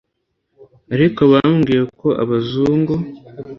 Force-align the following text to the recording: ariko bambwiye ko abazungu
ariko 0.95 1.21
bambwiye 1.31 1.83
ko 1.99 2.07
abazungu 2.23 2.93